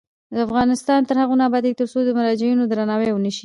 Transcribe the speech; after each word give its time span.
افغانستان 0.45 0.99
تر 1.09 1.15
هغو 1.21 1.35
نه 1.39 1.43
ابادیږي، 1.49 1.77
ترڅو 1.79 1.99
د 2.05 2.09
مراجعینو 2.17 2.63
درناوی 2.71 3.09
ونشي. 3.13 3.39